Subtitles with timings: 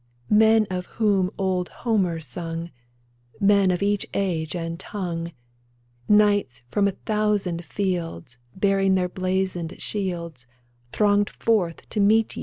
[0.33, 2.71] Men whom old Homer sung,
[3.39, 5.31] Men of each age and tongue.
[6.09, 10.47] Knights from a thousand fields Bearing their blazoned shields
[10.91, 12.39] Thronged forth to meet ye